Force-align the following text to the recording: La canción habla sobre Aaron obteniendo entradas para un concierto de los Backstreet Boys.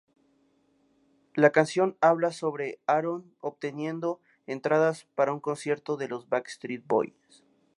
La 1.35 1.51
canción 1.51 1.95
habla 2.01 2.31
sobre 2.31 2.79
Aaron 2.87 3.35
obteniendo 3.39 4.19
entradas 4.47 5.05
para 5.13 5.31
un 5.31 5.39
concierto 5.39 5.95
de 5.95 6.07
los 6.07 6.27
Backstreet 6.27 6.87
Boys. 6.87 7.43